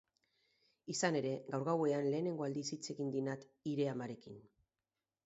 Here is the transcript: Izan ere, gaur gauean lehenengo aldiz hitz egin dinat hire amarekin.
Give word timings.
Izan 0.93 1.17
ere, 1.19 1.33
gaur 1.51 1.65
gauean 1.67 2.07
lehenengo 2.13 2.45
aldiz 2.47 2.65
hitz 2.77 2.81
egin 2.95 3.13
dinat 3.17 3.47
hire 3.73 3.87
amarekin. 3.93 4.41